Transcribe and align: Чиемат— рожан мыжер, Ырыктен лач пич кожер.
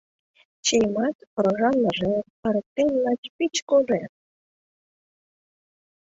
Чиемат— 0.65 1.17
рожан 1.43 1.75
мыжер, 1.83 2.19
Ырыктен 2.47 2.91
лач 3.03 3.21
пич 3.35 3.55
кожер. 3.69 4.09